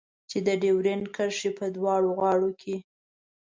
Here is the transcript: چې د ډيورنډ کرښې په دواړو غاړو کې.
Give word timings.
چې 0.29 0.37
د 0.47 0.49
ډيورنډ 0.61 1.05
کرښې 1.15 1.51
په 1.59 1.65
دواړو 1.75 2.09
غاړو 2.19 2.49
کې. 2.61 2.75